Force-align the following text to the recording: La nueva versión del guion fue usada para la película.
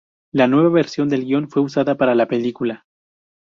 La 0.31 0.47
nueva 0.47 0.69
versión 0.69 1.09
del 1.09 1.25
guion 1.25 1.47
fue 1.47 1.61
usada 1.61 1.93
para 1.93 2.15
la 2.15 2.25
película. 2.25 2.87